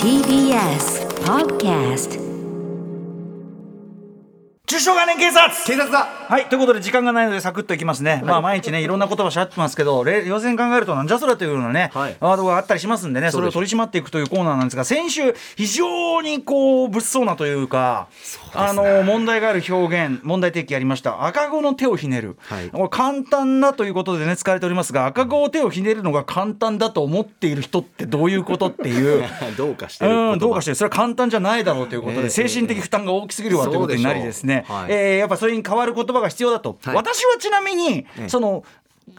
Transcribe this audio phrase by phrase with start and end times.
[0.00, 2.20] TBS Podcast
[4.64, 12.16] 中小概念警察警察だはいということで時間がないのでサクッといきますね、まあ毎日ねいろんな言葉しゃってますけどれ要然考えるとなんじゃそれというようなね、はい。
[12.20, 18.08] ワードがあったりしますんでねそれを取り締まっていくというコーナーなんですが先週非常にこう物騒なというか
[18.52, 21.24] あの問題がある表現問題提起ありました。
[21.24, 22.70] 赤子の手をひねる、はい。
[22.70, 29.24] これ簡単なということでね使われておりますが赤子を手をひねるのが簡単だと思っている人ってどういうことっていう。
[29.56, 30.74] どうかしてるうん、どうかしててる。
[30.76, 36.96] それは簡単じゃないだろうということで、ええ精神的負担が大きすぎるわということになりですね、えーやっぱそれに代わる言葉が必要だと、はい。
[36.96, 38.28] 私はちなみに、え。
[38.28, 38.64] その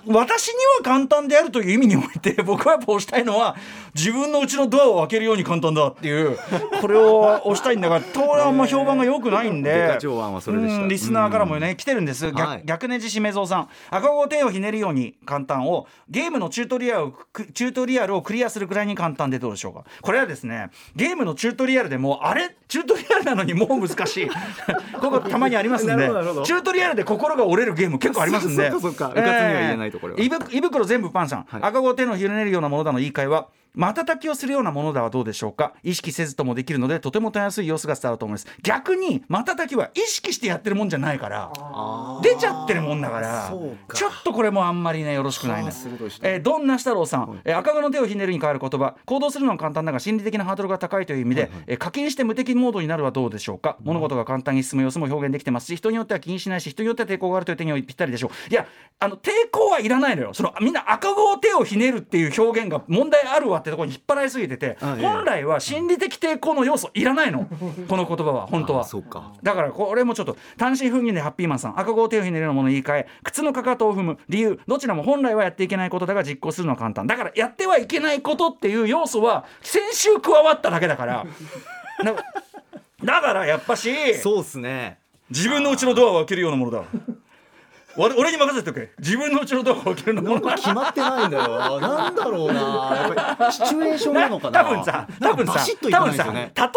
[0.07, 3.55] 私には簡単であるという意味において 僕はやっぱ押したいのは
[3.93, 6.37] 自分のうちのドアを開けるように簡単だっていう
[6.81, 9.97] これを押したいんだがこれはあんま評判が良くないんで。
[10.87, 12.31] リスナーからもね、来てるんです。
[12.65, 13.69] 逆,、ネジしめぞうさん。
[13.89, 17.13] 赤子を手をひねるように簡単をゲームのチュートリアル
[17.53, 19.83] チュートリアルをクリアするくらいに簡単でどうでしょうか。
[20.01, 22.55] これはですねゲームのチュートリアルでもあれ？
[22.67, 24.29] チュートリアルなのにもう難しい。
[24.99, 25.93] ここたまにありますんで。
[25.93, 28.71] チュートリアルで心が折れるゲーム結構ありますんで
[29.77, 30.19] ないところは。
[30.19, 31.61] えー胃袋全部パンさん、はい。
[31.63, 35.73] 赤子を手のひねるようなものだの言い換えは瞬きをするようなものだはどうでしょうか？
[35.83, 38.47] 意識せずともできるのでとてもたやすい様子が伝わると思います。
[38.63, 41.51] 逆に瞬きは意識してやってるもんじゃないから
[42.21, 43.53] 出ちゃってるもんだから
[43.93, 45.63] ちょっとこれもあんまりねよろしくないね。
[45.63, 58.51] はあ鋭い指導えーどんな太郎さん、えー赤子の手をひねるに変わる言葉行動するのは簡単だが心理的なハードルが高いという意味で、えー課金して無敵モードになるはどうでしょうか、物事が簡単に進む様子も表現できてますし人によっては気にしないし人によっては抵抗があるという点にはぴったりでしょう。
[58.51, 58.67] いや
[58.99, 60.33] あの抵抗はいらないのよ。
[60.33, 67.47] そのみんな赤子を手をひねるっていう表現が問題あるわってところに引っ張られすぎてて、本来は心理的抵抗の要素いらないの。
[67.89, 68.81] この言葉は本当は。
[68.81, 69.33] あそうか。
[69.41, 77.07] だからこれもちょっと単身赴任でハッピーマンさん赤子を手をひねるようなものを言い換え靴のかかとを踏む理由どちらも本来はやっていけないことだが実行するのは簡単。
[77.07, 81.25] だからやってはいけないことっていう要素は先週加わっただけだから。
[82.03, 82.13] だ
[83.03, 84.99] だからやっぱしそうっすね。
[85.29, 86.83] 自分のうちのドアを開けるようなものだ
[87.97, 88.91] 俺俺に任せておけ。
[88.99, 91.79] 自分のうちのドアを開けるのだ決まってないんだよ。
[91.79, 92.61] なんだろうな。
[92.61, 94.63] やっぱりシチュエーションなのかな。
[94.63, 96.69] 多分さ多分さ多分さ例え例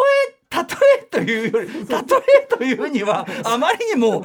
[1.00, 4.24] えというより例えというにはあまりにも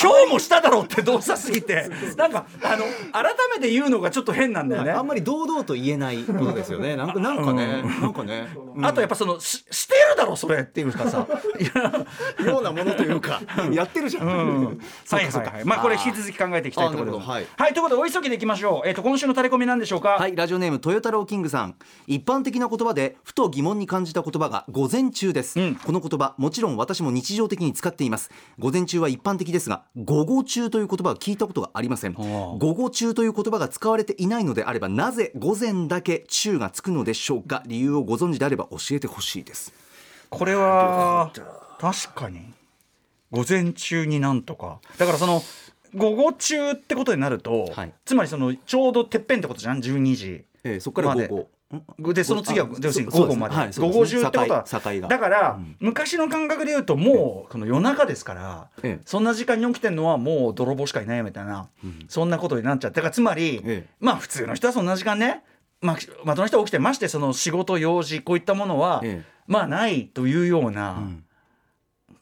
[0.00, 4.90] 今日もしただろうって動作すぎてなんかあの改めて言うのがちょっと変なんだよね。
[4.92, 6.96] あんまり堂々と言えないことですよね。
[6.96, 8.48] なんかなんかねなんかね。
[8.74, 8.86] うん。
[8.86, 11.26] あとやっぱそのししてるだろそれっていうかさ。
[11.58, 11.64] い
[12.44, 13.40] やようなものというか
[13.72, 14.26] やってるじゃん。
[14.26, 14.30] う
[14.70, 14.80] ん。
[15.04, 17.18] そうはいかそうかはいはいまあこれ引き続き考えていきたいところで。
[17.18, 17.46] はい。
[17.56, 18.88] はいということでお急ぎでいきましょう。
[18.88, 20.10] えっと今週のタレコミなんでしょうか？
[20.10, 21.74] はいラジオネームトヨタローキングさん。
[22.06, 25.74] 一般的な言葉でふと疑問に感じた言葉が午前中です、うん。
[25.76, 28.30] この言葉もちろん私も日常的に使っています。
[28.58, 32.12] 午前中は一般的ですが午後中という言葉は聞いたことがありません。
[32.12, 32.14] あ。
[32.58, 37.62] 午後中という言葉が使われていないのであればなぜ午前だけ中がつくのでしょうか？
[37.66, 39.72] 理由をご存知であれば教えてほしいです。
[40.30, 41.32] これは
[41.80, 42.52] 確かに
[43.30, 44.80] 午前中になんとか。
[44.98, 45.42] だからその
[45.94, 47.92] 午後中ってことになると、はい。
[48.04, 51.40] つまりそのちょうどてっぺんってことじゃん？12時えーそこから午後。
[51.42, 51.46] ん
[51.98, 54.64] でその次はあ要するに午後まで、はいそう午後中ってことは
[55.08, 55.76] だから、うん。
[55.80, 59.02] 昔の感覚で言うともうこの夜中ですから、ええ。
[59.04, 61.68] そんな時間に起きてるのはもう泥棒しかいないみたいな、
[62.08, 63.86] そんなことになっちゃってだからつまり、ええ。
[64.00, 65.44] まあ普通の人はそんな時間ね
[65.80, 69.30] まあ、まとの人は起きてましてその仕事用事こういったものは、ええ。
[69.46, 71.24] まあないというような、うん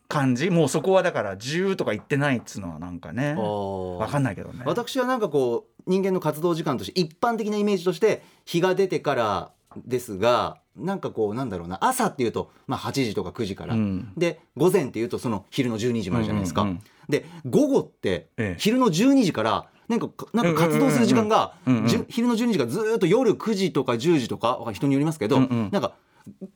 [0.08, 0.50] 感じ？
[0.50, 3.34] もうそこはだから自由とか言ってないっつうのはなんかね。
[3.34, 4.62] 分かんないけどね。
[4.64, 9.50] 私はなんかこう人間の活動時間として一般的なイメージとして日が出てから
[9.84, 14.12] ですがなんかこうなんだろうな朝っていうと、まあ、8時とか9時から、うん。
[14.16, 16.82] で午前っていうとその昼の12時までじゃないですか、うんうんうん。
[17.08, 18.56] で午後ってええ。
[18.58, 25.68] 昼の12時からなんかかなんか活動する時間がうんうんうん昼の12時がずーっと夜9時とか10時とか人によりますけど、うんうん。
[25.72, 25.92] なんか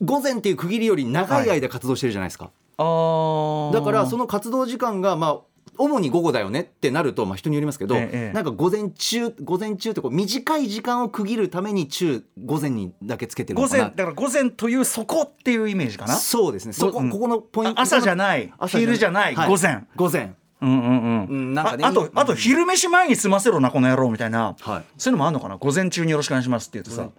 [0.02, 2.50] 午前っていう区切りより長い間活動してるじゃないですか。
[2.78, 3.72] あー。
[3.72, 5.38] だからその活動時間がまあ
[5.78, 13.82] 主に午後だよねってなると、まあ、人によりますけど、ええなんか午前中午前中ってこう短い時間を区切るために中午前にだけつけてる午のかな。
[13.84, 16.14] 前だから午前というそこっていうイメージかな？
[16.16, 16.74] そうですね。
[16.74, 17.10] そこ、うん。
[17.10, 18.52] ここのポイントあ朝じゃない。
[18.58, 19.84] 朝昼じゃない、は午前。
[19.96, 20.34] 午前。
[20.60, 21.26] うんうんうん。
[21.26, 24.84] うんなんかねああとあと昼飯前に済ませろなこの野郎みたいな、はい。
[24.98, 25.56] そういうのもあるのかな？
[25.56, 27.12] 午前中によろしくお願いしますって言うとさ、昼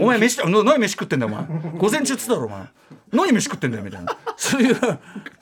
[0.00, 1.72] お前飯な何飯食ってんだよお前。
[1.78, 2.62] 午前中っつったろお前。
[3.12, 4.16] 何飯食ってんだよみたいな。
[4.36, 4.76] そういう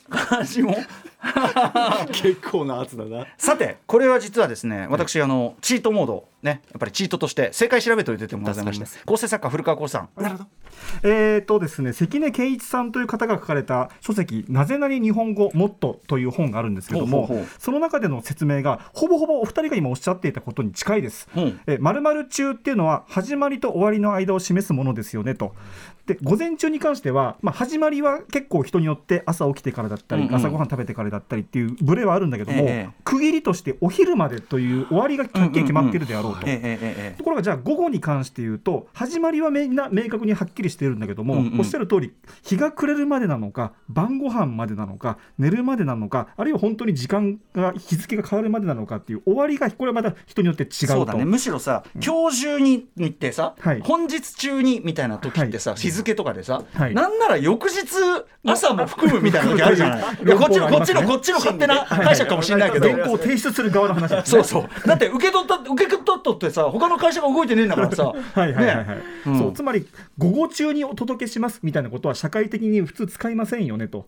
[0.09, 0.75] 感じも。
[2.11, 3.25] 結構な圧だな。
[3.37, 10.21] さてこれは実はですね私あのチートモードねやっぱりチートとして正解調べておいてもございまして助かり構成作家古川光さん。
[10.21, 10.49] なるほど。
[11.03, 21.27] えーとですね、関根圭一さんという方が書かれた書籍「なぜなり日本語もっと」という本があるんですけどもその中での説明がほぼほぼお二人が今おっしゃっていたことに近いです。
[21.35, 21.59] うん。
[21.67, 25.55] え〇〇中っていうのは始まりと終わりの間を示すものですよねと。
[26.05, 30.35] で午前中に関しては、まあ、始まりは結構人によって朝起きてからだったり、うんうん。
[30.35, 32.93] 朝ごはん食べてからだったりっていうブレはあるんだけども、ええ。
[33.03, 35.39] 区切りとしてお昼までという終わりが決
[35.73, 36.47] まっているであろうと。
[36.47, 37.17] ええええええ。
[37.17, 41.59] ところがじゃあ午後に関して言うと始まりはみんな明確にはっきりしているんだけども、うんうん。
[41.59, 50.87] おっしゃる通り日が暮れるまでなのか晩ご飯までなのか寝るまでなのかあるいは本当に時間が日付が変わるまでなのかっていう終わりがこれはまた人によって違うと。
[50.87, 51.25] そうだね。
[51.25, 53.81] むしろさ今日中にってさ、はい。
[53.81, 56.93] 本日中にみたいな時ってさ、日付とかでさ、はい。
[56.93, 57.85] なんなら翌日
[58.45, 60.03] 朝も含むみたいな時あるじゃない。
[60.37, 68.03] こっちのこっちのこっちの勝手な解釈かもしれないけど、提出する側の話ねそうそうだって受け取った受け取ったってさ他の会社が動いてねえんだからさ。
[68.33, 68.95] はいはいはいはい、ね。
[69.27, 69.39] うん。
[69.39, 69.87] そうつまり
[70.17, 74.07] 午後中にお届けしますみたいなことは社会的に普通使いませんよねと。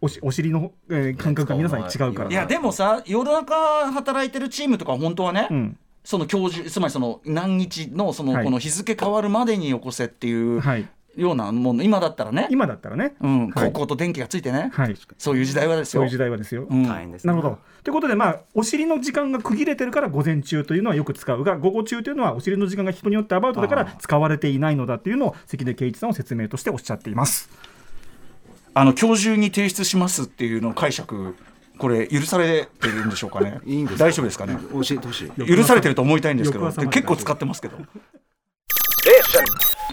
[0.00, 2.30] おしお尻の、えー感覚が皆さんに違うから。
[2.30, 5.78] いやでもさ夜中働いてるチームとか本当はね、うん。
[6.04, 8.44] その教授つまりその何日のそのはい。
[8.44, 16.00] この日付変わるまでによこせっていうはい、ようなもの今だったらね、今だったらね、うん、はい高校と電気がついてね、はい、そういう時代はですよ。
[16.00, 16.66] そういう時代はですよ。
[16.68, 17.58] うん大変ですねなるほど。
[17.82, 27.50] ということで、まあ、お尻の時間が区切れてるから午前中というのはよく使うが午後中というのはお尻の時間が人によってアバウトだから使われていないのだっていうのを関根圭一さんは説明としておっしゃっています。
[28.72, 31.36] あの今日中に提出しますっていうの解釈
[31.78, 33.60] これ許されてるんでしょうかね。
[33.66, 34.04] いいんですか？
[34.06, 34.56] 大丈夫ですかね？
[34.72, 37.76] 教えてほしい許されてると思いたいんですけど結構使ってますけど。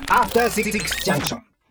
[0.09, 1.50] After Six Junction.